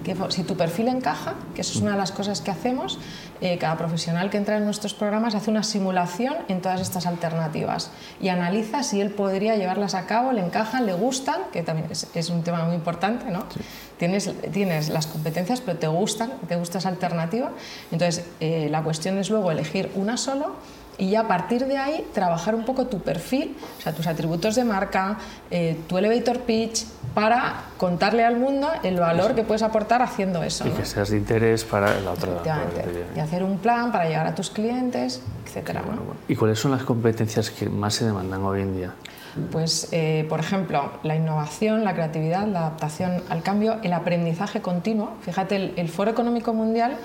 Que, 0.04 0.16
si 0.30 0.42
tu 0.42 0.56
perfil 0.56 0.88
encaja, 0.88 1.34
que 1.54 1.60
eso 1.60 1.72
es 1.72 1.82
una 1.82 1.92
de 1.92 1.98
las 1.98 2.12
cosas 2.12 2.40
que 2.40 2.50
hacemos, 2.50 2.98
eh, 3.40 3.58
cada 3.58 3.76
profesional 3.76 4.30
que 4.30 4.36
entra 4.36 4.56
en 4.56 4.64
nuestros 4.64 4.94
programas 4.94 5.34
hace 5.34 5.50
una 5.50 5.62
simulación 5.62 6.34
en 6.48 6.60
todas 6.60 6.80
estas 6.80 7.06
alternativas 7.06 7.90
y 8.20 8.28
analiza 8.28 8.82
si 8.82 9.00
él 9.00 9.10
podría 9.10 9.56
llevarlas 9.56 9.94
a 9.94 10.06
cabo, 10.06 10.32
le 10.32 10.40
encajan, 10.40 10.86
le 10.86 10.94
gustan, 10.94 11.42
que 11.52 11.62
también 11.62 11.88
es, 11.90 12.30
un 12.30 12.42
tema 12.42 12.64
muy 12.64 12.74
importante, 12.74 13.30
¿no? 13.30 13.44
Tienes, 13.98 14.32
tienes 14.52 14.88
las 14.88 15.06
competencias, 15.06 15.60
pero 15.60 15.78
te 15.78 15.86
gustan, 15.86 16.32
te 16.48 16.56
gusta 16.56 16.78
esa 16.78 16.88
alternativa. 16.88 17.50
Entonces, 17.92 18.24
eh, 18.40 18.68
la 18.70 18.82
cuestión 18.82 19.18
es 19.18 19.30
luego 19.30 19.50
elegir 19.50 19.90
una 19.94 20.16
solo 20.16 20.56
y 20.98 21.10
ya 21.10 21.20
a 21.20 21.28
partir 21.28 21.66
de 21.66 21.78
ahí 21.78 22.06
trabajar 22.12 22.54
un 22.54 22.64
poco 22.64 22.86
tu 22.86 23.00
perfil, 23.00 23.56
o 23.78 23.80
sea, 23.80 23.92
tus 23.92 24.06
atributos 24.06 24.56
de 24.56 24.64
marca, 24.64 25.18
eh, 25.50 25.78
tu 25.86 25.96
elevator 25.96 26.40
pitch, 26.40 26.84
para 27.14 27.64
contarle 27.78 28.24
al 28.24 28.36
mundo 28.36 28.68
el 28.82 28.98
valor 28.98 29.34
que 29.34 29.42
puedes 29.42 29.62
aportar 29.62 30.02
haciendo 30.02 30.42
eso. 30.42 30.66
Y 30.66 30.70
que 30.70 30.84
seas 30.84 31.10
de 31.10 31.16
interés 31.16 31.64
para 31.64 32.00
la 32.00 32.12
otra. 32.12 32.42
y 33.16 33.20
hacer 33.20 33.42
un 33.42 33.58
plan 33.58 33.90
para 33.90 34.04
llegar 34.06 34.26
a 34.26 34.34
tus 34.34 34.50
clientes, 34.50 35.22
etc. 35.46 35.78
¿Y 36.28 36.36
cuáles 36.36 36.58
son 36.58 36.72
las 36.72 36.82
competencias 36.82 37.50
que 37.50 37.68
más 37.68 37.94
se 37.94 38.04
demandan 38.04 38.44
hoy 38.44 38.60
en 38.60 38.76
día? 38.76 38.92
Pues, 39.52 39.88
eh, 39.92 40.26
por 40.28 40.40
ejemplo, 40.40 40.90
la 41.02 41.16
innovación, 41.16 41.84
la 41.84 41.94
creatividad, 41.94 42.46
la 42.46 42.60
adaptación 42.60 43.22
al 43.28 43.42
cambio, 43.42 43.78
el 43.82 43.92
aprendizaje 43.92 44.60
continuo. 44.60 45.12
Fíjate, 45.22 45.74
el, 45.76 45.88
Foro 45.88 46.10
Económico 46.10 46.52
Mundial 46.52 46.96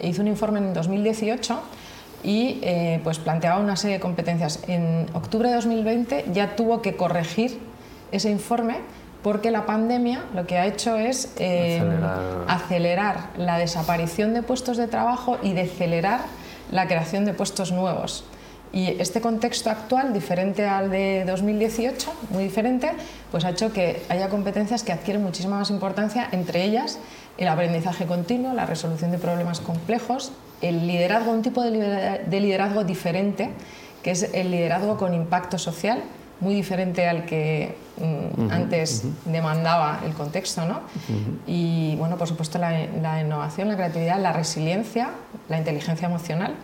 hizo 0.00 0.22
un 0.22 0.28
informe 0.28 0.58
en 0.58 0.74
2018 0.74 1.60
y 2.22 2.60
eh, 2.62 3.00
pues 3.02 3.18
planteaba 3.18 3.58
una 3.58 3.76
serie 3.76 3.96
de 3.96 4.00
competencias. 4.00 4.60
En 4.68 5.06
octubre 5.12 5.48
de 5.48 5.56
2020 5.56 6.26
ya 6.32 6.56
tuvo 6.56 6.82
que 6.82 6.96
corregir 6.96 7.58
ese 8.12 8.30
informe 8.30 8.76
porque 9.22 9.50
la 9.50 9.66
pandemia 9.66 10.24
lo 10.34 10.46
que 10.46 10.58
ha 10.58 10.66
hecho 10.66 10.96
es 10.96 11.32
eh, 11.38 11.82
acelerar. 12.48 13.30
la 13.36 13.58
desaparición 13.58 14.34
de 14.34 14.42
puestos 14.42 14.76
de 14.76 14.88
trabajo 14.88 15.38
y 15.42 15.52
decelerar 15.52 16.20
la 16.70 16.86
creación 16.86 17.24
de 17.24 17.34
puestos 17.34 17.72
nuevos. 17.72 18.24
Y 18.72 18.88
este 19.00 19.20
contexto 19.20 19.68
actual, 19.68 20.14
diferente 20.14 20.66
al 20.66 20.90
de 20.90 21.24
2018, 21.26 22.10
muy 22.30 22.44
diferente, 22.44 22.90
pues 23.30 23.44
ha 23.44 23.50
hecho 23.50 23.70
que 23.72 24.02
haya 24.08 24.30
competencias 24.30 24.82
que 24.82 24.92
adquieren 24.92 25.22
muchísima 25.22 25.58
más 25.58 25.68
importancia, 25.70 26.28
entre 26.32 26.64
ellas 26.64 26.98
el 27.36 27.48
aprendizaje 27.48 28.06
continuo, 28.06 28.54
la 28.54 28.64
resolución 28.64 29.10
de 29.10 29.18
problemas 29.18 29.60
complejos, 29.60 30.32
el 30.62 30.86
liderazgo, 30.86 31.32
un 31.32 31.42
tipo 31.42 31.62
de 31.62 32.40
liderazgo 32.40 32.84
diferente, 32.84 33.50
que 34.02 34.12
es 34.12 34.30
el 34.32 34.50
liderazgo 34.50 34.96
con 34.96 35.12
impacto 35.12 35.58
social, 35.58 36.02
muy 36.40 36.54
diferente 36.54 37.08
al 37.08 37.24
que 37.24 37.76
mm, 37.98 38.50
antes 38.50 39.04
demandaba 39.24 40.00
el 40.04 40.12
contexto, 40.12 40.66
¿no? 40.66 40.80
Y 41.46 41.94
bueno, 41.96 42.16
por 42.16 42.26
supuesto 42.26 42.58
la, 42.58 42.86
la, 43.00 43.20
innovación, 43.20 43.68
la 43.68 43.76
creatividad, 43.76 44.20
la 44.20 44.32
resiliencia, 44.32 45.10
la 45.48 45.58
inteligencia 45.58 46.06
emocional, 46.08 46.54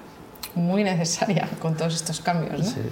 muy 0.57 0.83
necesaria 0.83 1.49
con 1.61 1.77
todos 1.77 1.95
estos 1.95 2.21
cambios. 2.21 2.75
¿no? 2.75 2.83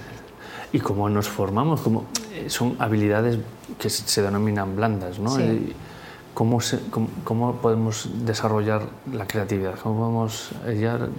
Y 0.71 0.79
cómo 0.79 1.09
nos 1.09 1.27
formamos, 1.27 1.81
como 1.81 2.05
eh, 2.33 2.49
son 2.49 2.75
habilidades 2.79 3.37
que 3.79 3.89
se 3.89 4.21
denominan 4.21 4.75
blandas, 4.75 5.19
¿no? 5.19 5.37
¿Cómo, 6.37 6.59
cómo, 7.23 7.53
podemos 7.55 8.09
desarrollar 8.23 8.83
la 9.11 9.25
creatividad? 9.25 9.73
¿Cómo 9.81 10.01
podemos 10.01 10.51
hallar 10.63 11.09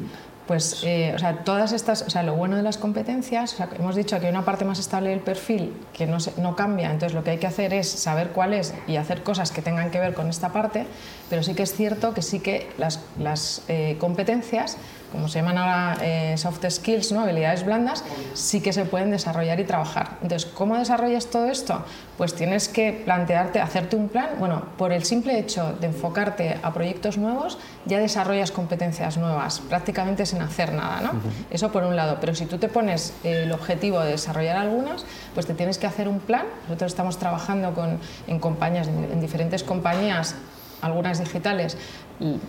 pues, 0.47 0.83
eh, 0.85 1.13
o 1.15 1.19
sea, 1.19 1.45
todas 1.45 1.73
estas, 1.73 2.03
o 2.03 2.09
sea, 2.09 2.23
lo 2.23 2.35
bueno 2.35 2.57
de 2.57 2.63
las 2.63 2.79
competencias, 2.79 3.55
hemos 3.79 3.97
dicho 3.97 4.19
que 4.19 4.27
hay 4.27 4.31
una 4.31 4.47
parte 4.47 4.65
más 4.65 4.79
estable 4.79 5.11
del 5.11 5.21
perfil 5.21 5.75
que 5.93 6.07
no, 6.07 6.17
no 6.39 6.57
cambia, 6.57 6.91
entonces 6.91 7.15
lo 7.15 7.23
que 7.23 7.33
hay 7.33 7.39
que 7.39 7.49
hacer 7.49 7.75
es 7.75 7.87
saber 7.87 8.31
cuál 8.31 8.55
es 8.55 8.73
y 8.87 8.97
hacer 8.97 9.23
cosas 9.23 9.51
que 9.51 9.61
tengan 9.61 9.91
que 9.91 10.01
ver 10.01 10.15
con 10.15 10.29
esta 10.29 10.51
parte, 10.51 10.87
pero 11.29 11.43
sí 11.43 11.55
que 11.55 11.65
es 11.65 11.75
cierto 11.75 12.15
que 12.15 12.23
sí 12.23 12.41
que 12.41 12.71
las, 12.79 13.01
las 13.19 13.63
eh, 13.69 13.97
competencias, 14.01 14.79
como 15.13 15.29
se 15.29 15.41
llaman 15.41 15.59
ahora 15.59 15.97
eh, 16.03 16.37
soft 16.37 16.65
skills, 16.69 17.13
¿no? 17.13 17.21
habilidades 17.21 17.65
blandas, 17.65 18.05
sí 18.35 18.61
que 18.61 18.73
se 18.73 18.85
pueden 18.85 19.11
desarrollar 19.11 19.59
y 19.61 19.65
trabajar. 19.65 20.19
Entonces, 20.23 20.51
¿cómo 20.53 20.77
desarrollas 20.77 21.27
todo 21.27 21.47
esto? 21.47 21.85
Pues 22.17 22.35
tienes 22.35 22.69
que 22.69 22.93
plantearte, 23.05 23.61
hacerte 23.61 23.97
un 23.97 24.09
plan, 24.09 24.31
bueno, 24.39 24.65
por 24.77 24.93
el 24.93 25.05
simple 25.05 25.39
hecho 25.39 25.77
de 25.81 25.87
enfocarte 25.87 26.59
a 26.63 26.73
proyectos 26.73 27.17
nuevos, 27.17 27.59
ya 27.87 27.99
desarrollas 27.99 28.51
competencias 28.51 29.17
nuevas, 29.17 29.61
prácticamente 29.61 30.27
sin 30.27 30.43
hacer 30.43 30.73
nada, 30.73 31.01
¿no? 31.01 31.13
Eso 31.51 31.71
por 31.73 31.85
un 31.85 31.97
lado, 31.97 32.19
pero 32.21 32.35
si 32.35 32.47
tú 32.47 32.59
te 32.59 32.69
pones 32.69 33.15
eh, 33.25 33.45
el 33.45 33.53
objetivo 33.53 34.01
de 34.01 34.13
desarrollar 34.13 34.57
algunas, 34.57 35.05
pues 35.35 35.47
te 35.47 35.55
tienes 35.55 35.79
que 35.79 35.87
hacer 35.87 36.09
un 36.09 36.21
plan. 36.21 36.47
Nosotros 36.65 36.93
estamos 36.93 37.19
trabajando 37.19 37.73
con, 37.75 37.99
en 38.27 38.39
compañías, 38.39 38.89
en 38.89 39.21
diferentes 39.21 39.63
compañías, 39.63 40.35
algunas 40.83 41.19
digitales, 41.19 41.77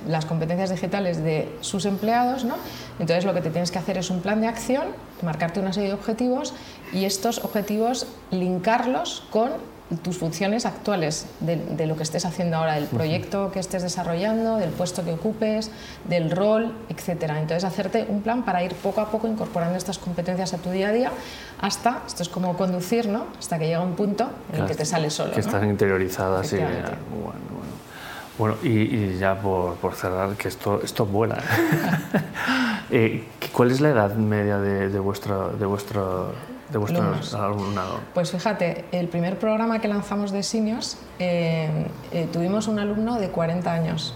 las 0.07 0.25
competencias 0.25 0.69
digitales 0.69 1.23
de 1.23 1.49
sus 1.61 1.85
empleados, 1.85 2.43
¿no? 2.43 2.55
Entonces 2.99 3.25
lo 3.25 3.33
que 3.33 3.41
te 3.41 3.49
tienes 3.49 3.71
que 3.71 3.79
hacer 3.79 3.97
es 3.97 4.09
un 4.09 4.21
plan 4.21 4.41
de 4.41 4.47
acción, 4.47 4.87
marcarte 5.21 5.59
una 5.59 5.73
serie 5.73 5.89
de 5.89 5.95
objetivos 5.95 6.53
y 6.93 7.05
estos 7.05 7.43
objetivos 7.43 8.07
linkarlos 8.31 9.23
con 9.29 9.51
tus 9.97 10.17
funciones 10.17 10.65
actuales 10.65 11.25
de, 11.39 11.87
lo 11.87 11.95
que 11.95 12.03
estés 12.03 12.23
haciendo 12.25 12.57
ahora, 12.57 12.75
del 12.75 12.85
proyecto 12.85 13.51
que 13.51 13.59
estés 13.59 13.81
desarrollando, 13.81 14.57
del 14.57 14.69
puesto 14.69 15.03
que 15.03 15.13
ocupes, 15.13 15.71
del 16.07 16.29
rol, 16.29 16.73
etc. 16.89 17.23
Entonces, 17.39 17.63
hacerte 17.63 18.05
un 18.07 18.21
plan 18.21 18.43
para 18.45 18.63
ir 18.63 18.75
poco 18.75 19.01
a 19.01 19.09
poco 19.09 19.27
incorporando 19.27 19.77
estas 19.77 19.97
competencias 19.97 20.53
a 20.53 20.57
tu 20.57 20.69
día 20.69 20.89
a 20.89 20.91
día 20.91 21.11
hasta, 21.59 22.03
esto 22.05 22.23
es 22.23 22.29
como 22.29 22.55
conducir, 22.55 23.07
¿no? 23.07 23.25
Hasta 23.39 23.57
que 23.57 23.65
llega 23.65 23.81
un 23.81 23.95
punto 23.95 24.29
en 24.53 24.61
el 24.61 24.67
que 24.67 24.75
te 24.75 24.85
sale 24.85 25.09
solo. 25.09 25.31
Que 25.31 25.39
están 25.39 25.67
interiorizadas 25.67 26.53
y 26.53 26.57
bueno, 26.57 27.48
bueno. 28.39 28.55
y, 28.63 29.17
ya 29.17 29.39
por, 29.39 29.75
por, 29.75 29.93
cerrar, 29.93 30.35
que 30.35 30.47
esto, 30.47 30.81
esto 30.83 31.05
vuela. 31.05 31.37
eh, 32.89 33.25
¿Cuál 33.53 33.69
es 33.69 33.81
la 33.81 33.89
edad 33.89 34.15
media 34.15 34.57
de, 34.57 34.89
de, 34.89 34.99
vuestra, 34.99 35.49
de 35.49 35.65
vuestro 35.65 36.33
de 36.71 36.77
vuestro 36.77 37.03
alumnado? 37.33 37.99
Pues 38.13 38.31
fíjate, 38.31 38.85
el 38.91 39.07
primer 39.07 39.37
programa 39.39 39.79
que 39.79 39.87
lanzamos 39.87 40.31
de 40.31 40.43
seniors 40.43 40.97
eh, 41.19 41.87
eh, 42.11 42.27
tuvimos 42.31 42.67
un 42.67 42.79
alumno 42.79 43.19
de 43.19 43.29
40 43.29 43.71
años. 43.71 44.15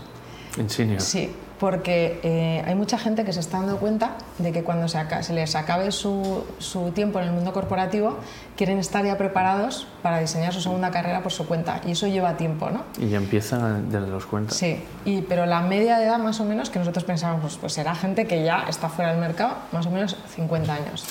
¿En 0.57 0.69
seniors? 0.69 1.03
Sí, 1.03 1.31
porque 1.63 2.19
eh, 2.23 2.61
hay 2.67 2.75
mucha 2.75 2.97
gente 2.97 3.23
que 3.23 3.31
se 3.31 3.39
está 3.39 3.59
dando 3.59 3.77
cuenta 3.77 4.17
de 4.37 4.51
que 4.51 4.63
cuando 4.63 4.89
se, 4.89 4.99
se 5.21 5.31
les 5.31 5.55
acabe 5.55 5.93
su, 5.93 6.43
su, 6.57 6.91
tiempo 6.91 7.21
en 7.21 7.27
el 7.27 7.31
mundo 7.31 7.53
corporativo, 7.53 8.17
quieren 8.57 8.79
estar 8.79 9.05
ya 9.05 9.17
preparados 9.17 9.87
para 10.01 10.19
diseñar 10.19 10.53
su 10.53 10.59
segunda 10.59 10.91
carrera 10.91 11.23
por 11.23 11.31
su 11.31 11.47
cuenta. 11.47 11.79
Y 11.87 11.91
eso 11.91 12.05
lleva 12.07 12.35
tiempo, 12.35 12.69
¿no? 12.69 12.83
Y 12.99 13.07
ya 13.07 13.15
empiezan 13.15 13.89
desde 13.89 14.07
los 14.07 14.25
cuentas. 14.25 14.57
Sí, 14.57 14.83
y, 15.05 15.21
pero 15.21 15.45
la 15.45 15.61
media 15.61 15.97
de 15.99 16.07
edad 16.07 16.19
más 16.19 16.41
o 16.41 16.43
menos 16.43 16.69
que 16.69 16.79
nosotros 16.79 17.05
pensábamos, 17.05 17.43
pues, 17.43 17.55
pues 17.55 17.71
será 17.71 17.95
gente 17.95 18.27
que 18.27 18.43
ya 18.43 18.65
está 18.67 18.89
fuera 18.89 19.11
del 19.11 19.21
mercado, 19.21 19.55
más 19.71 19.85
o 19.85 19.89
menos 19.89 20.17
50 20.35 20.73
años 20.73 21.05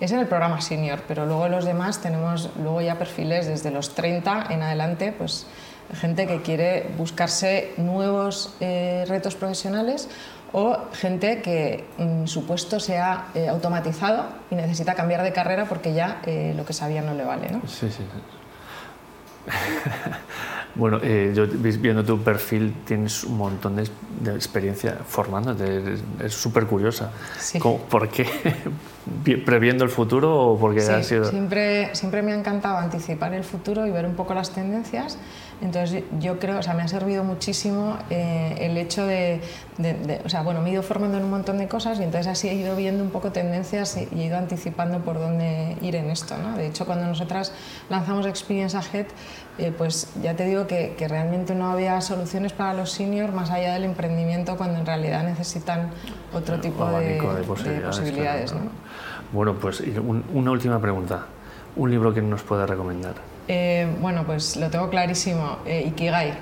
es 0.00 0.10
en 0.10 0.18
el 0.18 0.26
programa 0.26 0.60
senior, 0.60 0.98
pero 1.06 1.26
luego 1.26 1.46
los 1.46 1.64
demás 1.64 2.00
tenemos 2.00 2.50
luego 2.60 2.80
ya 2.80 2.98
perfiles 2.98 3.46
desde 3.46 3.70
los 3.70 3.94
30 3.94 4.46
en 4.50 4.60
adelante, 4.60 5.14
pues 5.16 5.46
gente 5.94 6.26
que 6.26 6.42
quiere 6.42 6.90
buscarse 6.96 7.72
nuevos 7.76 8.54
eh, 8.60 9.04
retos 9.08 9.34
profesionales 9.34 10.08
o 10.52 10.76
gente 10.92 11.40
que 11.40 11.84
mm, 11.98 12.26
su 12.26 12.46
puesto 12.46 12.78
se 12.78 12.98
ha 12.98 13.28
eh, 13.34 13.48
automatizado 13.48 14.26
y 14.50 14.54
necesita 14.54 14.94
cambiar 14.94 15.22
de 15.22 15.32
carrera 15.32 15.66
porque 15.66 15.94
ya 15.94 16.20
eh, 16.26 16.52
lo 16.56 16.64
que 16.64 16.72
sabía 16.72 17.02
no 17.02 17.14
le 17.14 17.24
vale. 17.24 17.50
¿no? 17.50 17.62
Sí, 17.66 17.90
sí. 17.90 18.04
Bueno, 20.74 21.00
eh, 21.02 21.32
yo 21.34 21.46
viendo 21.46 22.02
tu 22.02 22.22
perfil 22.22 22.74
tienes 22.86 23.24
un 23.24 23.36
montón 23.36 23.76
de, 23.76 23.84
experiencia 24.34 24.96
formándote, 25.06 25.96
es 26.24 26.32
súper 26.32 26.66
curiosa. 26.66 27.10
¿Por 27.90 28.08
qué? 28.08 28.26
¿Previendo 29.44 29.84
el 29.84 29.90
futuro 29.90 30.34
o 30.34 30.58
porque 30.58 30.80
sí, 30.80 30.90
ha 30.90 31.02
sido...? 31.02 31.24
Siempre, 31.26 31.94
siempre 31.94 32.22
me 32.22 32.32
ha 32.32 32.36
encantado 32.36 32.78
anticipar 32.78 33.34
el 33.34 33.44
futuro 33.44 33.86
y 33.86 33.90
ver 33.90 34.06
un 34.06 34.14
poco 34.14 34.32
las 34.32 34.50
tendencias 34.50 35.18
entonces 35.62 36.02
yo 36.18 36.40
creo, 36.40 36.58
o 36.58 36.62
sea, 36.62 36.74
me 36.74 36.82
ha 36.82 36.88
servido 36.88 37.22
muchísimo 37.22 37.96
eh, 38.10 38.56
el 38.58 38.76
hecho 38.76 39.06
de, 39.06 39.40
o 40.24 40.28
sea, 40.28 40.42
bueno, 40.42 40.60
me 40.60 40.70
he 40.70 40.72
ido 40.72 40.82
formando 40.82 41.18
en 41.18 41.24
un 41.24 41.30
montón 41.30 41.58
de 41.58 41.68
cosas 41.68 42.00
y 42.00 42.02
entonces 42.02 42.26
así 42.26 42.48
he 42.48 42.54
ido 42.54 42.74
viendo 42.74 43.04
un 43.04 43.10
poco 43.10 43.30
tendencias 43.30 43.96
y 43.96 44.20
he 44.20 44.24
ido 44.26 44.36
anticipando 44.36 44.98
por 44.98 45.20
dónde 45.20 45.76
ir 45.80 45.94
en 45.94 46.10
esto, 46.10 46.36
¿no? 46.36 46.56
De 46.56 46.66
hecho, 46.66 46.84
cuando 46.84 47.06
nosotras 47.06 47.52
lanzamos 47.88 48.26
Experience 48.26 48.76
Ahead, 48.76 49.06
eh, 49.58 49.72
pues 49.76 50.08
ya 50.20 50.34
te 50.34 50.46
digo 50.46 50.66
que, 50.66 50.94
que, 50.98 51.06
realmente 51.06 51.54
no 51.54 51.70
había 51.70 52.00
soluciones 52.00 52.52
para 52.52 52.74
los 52.74 52.90
seniors 52.90 53.32
más 53.32 53.50
allá 53.50 53.74
del 53.74 53.84
emprendimiento 53.84 54.56
cuando 54.56 54.80
en 54.80 54.86
realidad 54.86 55.22
necesitan 55.22 55.90
otro 56.34 56.58
tipo 56.58 56.84
de, 56.98 57.22
posibilidades. 57.86 58.52
¿no? 58.52 58.62
Bueno, 59.32 59.54
pues 59.54 59.80
una 60.32 60.50
última 60.50 60.80
pregunta. 60.80 61.26
¿Un 61.76 61.90
libro 61.90 62.12
que 62.12 62.20
nos 62.20 62.42
pueda 62.42 62.66
recomendar? 62.66 63.31
Eh, 63.48 63.88
bueno, 64.00 64.24
pues 64.24 64.56
lo 64.56 64.70
tengo 64.70 64.88
clarísimo. 64.88 65.58
Eh, 65.66 65.84
Ikigai, 65.88 66.34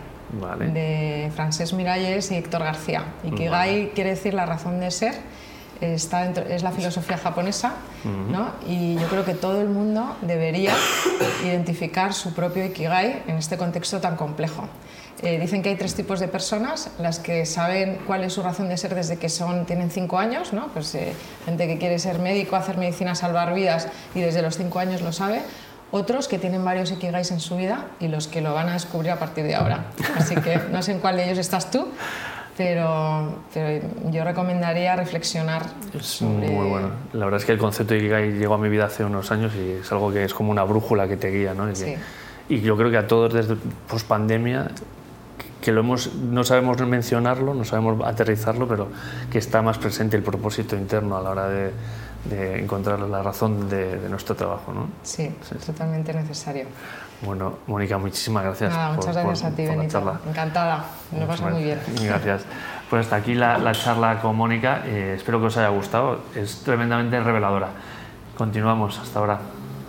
de 0.72 1.30
Francés 1.34 1.72
Miralles 1.72 2.30
y 2.30 2.36
Héctor 2.36 2.62
García. 2.62 3.04
Ikigai 3.24 3.90
quiere 3.94 4.10
decir 4.10 4.34
la 4.34 4.46
razón 4.46 4.80
de 4.80 4.90
ser. 4.90 5.14
Está 5.80 6.26
es 6.28 6.62
la 6.62 6.72
filosofía 6.72 7.16
japonesa 7.16 7.72
¿no? 8.04 8.50
y 8.68 8.96
yo 8.96 9.08
creo 9.08 9.24
que 9.24 9.32
todo 9.32 9.62
el 9.62 9.68
mundo 9.70 10.14
debería 10.20 10.74
identificar 11.42 12.12
su 12.12 12.34
propio 12.34 12.66
Ikigai 12.66 13.22
en 13.26 13.36
este 13.38 13.56
contexto 13.56 13.98
tan 13.98 14.14
complejo. 14.14 14.68
Eh, 15.22 15.38
dicen 15.40 15.62
que 15.62 15.70
hay 15.70 15.76
tres 15.76 15.94
tipos 15.94 16.20
de 16.20 16.28
personas, 16.28 16.90
las 16.98 17.18
que 17.18 17.46
saben 17.46 17.98
cuál 18.06 18.24
es 18.24 18.34
su 18.34 18.42
razón 18.42 18.68
de 18.68 18.76
ser 18.76 18.94
desde 18.94 19.16
que 19.16 19.30
son, 19.30 19.64
tienen 19.64 19.90
cinco 19.90 20.18
años, 20.18 20.52
¿no? 20.52 20.68
pues, 20.68 20.96
gente 21.46 21.66
que 21.66 21.78
quiere 21.78 21.98
ser 21.98 22.18
médico, 22.18 22.56
hacer 22.56 22.76
medicina, 22.76 23.14
salvar 23.14 23.54
vidas 23.54 23.88
y 24.14 24.20
desde 24.20 24.42
los 24.42 24.58
cinco 24.58 24.80
años 24.80 25.00
lo 25.00 25.12
sabe, 25.12 25.40
otros 25.92 26.28
que 26.28 26.38
tienen 26.38 26.64
varios 26.64 26.90
ikigais 26.92 27.30
en 27.30 27.40
su 27.40 27.56
vida 27.56 27.86
y 27.98 28.08
los 28.08 28.28
que 28.28 28.40
lo 28.40 28.54
van 28.54 28.68
a 28.68 28.74
descubrir 28.74 29.10
a 29.10 29.18
partir 29.18 29.44
de 29.44 29.54
ahora. 29.54 29.86
Así 30.16 30.34
que 30.36 30.60
no 30.70 30.82
sé 30.82 30.92
en 30.92 31.00
cuál 31.00 31.16
de 31.16 31.24
ellos 31.24 31.38
estás 31.38 31.70
tú, 31.70 31.88
pero, 32.56 33.42
pero 33.52 33.84
yo 34.10 34.24
recomendaría 34.24 34.94
reflexionar. 34.96 35.66
Es 35.94 36.22
muy 36.22 36.46
bueno. 36.48 36.90
La 37.12 37.24
verdad 37.24 37.40
es 37.40 37.46
que 37.46 37.52
el 37.52 37.58
concepto 37.58 37.94
de 37.94 38.00
Ikigai 38.00 38.32
llegó 38.32 38.54
a 38.54 38.58
mi 38.58 38.68
vida 38.68 38.84
hace 38.86 39.04
unos 39.04 39.30
años 39.30 39.52
y 39.54 39.80
es 39.80 39.90
algo 39.92 40.12
que 40.12 40.24
es 40.24 40.34
como 40.34 40.50
una 40.50 40.62
brújula 40.64 41.08
que 41.08 41.16
te 41.16 41.30
guía, 41.30 41.54
¿no? 41.54 41.70
Y, 41.70 41.76
Sí. 41.76 41.96
y 42.48 42.60
yo 42.60 42.76
creo 42.76 42.90
que 42.90 42.98
a 42.98 43.06
todos 43.06 43.32
desde 43.32 43.56
pospandemia 43.88 44.68
que 45.60 45.72
lo 45.72 45.80
hemos, 45.80 46.14
no 46.14 46.42
sabemos 46.44 46.80
mencionarlo, 46.86 47.52
no 47.54 47.64
sabemos 47.64 48.06
aterrizarlo, 48.06 48.66
pero 48.66 48.88
que 49.30 49.38
está 49.38 49.60
más 49.60 49.78
presente 49.78 50.16
el 50.16 50.22
propósito 50.22 50.74
interno 50.74 51.16
a 51.18 51.22
la 51.22 51.30
hora 51.30 51.48
de, 51.48 51.70
de 52.24 52.60
encontrar 52.62 52.98
la 53.00 53.22
razón 53.22 53.68
de, 53.68 53.98
de 53.98 54.08
nuestro 54.08 54.34
trabajo. 54.34 54.72
¿no? 54.72 54.88
Sí, 55.02 55.30
totalmente 55.64 56.12
necesario. 56.12 56.66
Bueno, 57.22 57.58
Mónica, 57.66 57.98
muchísimas 57.98 58.44
gracias. 58.44 58.72
Nada, 58.72 58.88
por- 58.88 58.96
muchas 59.06 59.14
gracias 59.16 59.42
por- 59.42 59.52
a 59.52 59.56
ti, 59.56 59.66
por 59.76 59.88
charla. 59.88 60.20
Encantada, 60.28 60.84
me 61.12 61.20
lo 61.20 61.26
paso 61.26 61.48
muy 61.48 61.62
bien. 61.64 61.78
Gracias. 62.02 62.42
Pues 62.88 63.06
hasta 63.06 63.16
aquí 63.16 63.34
la, 63.34 63.58
la 63.58 63.72
charla 63.72 64.20
con 64.20 64.34
Mónica. 64.36 64.82
Eh, 64.86 65.14
espero 65.16 65.38
que 65.40 65.46
os 65.46 65.56
haya 65.56 65.68
gustado. 65.68 66.20
Es 66.34 66.62
tremendamente 66.64 67.20
reveladora. 67.20 67.68
Continuamos. 68.36 68.98
Hasta 68.98 69.18
ahora. 69.18 69.38